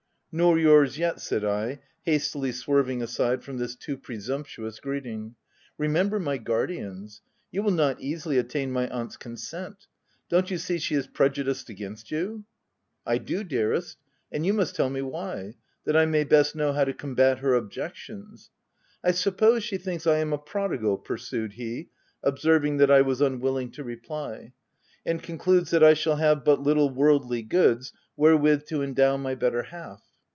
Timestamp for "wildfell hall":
3.09-3.33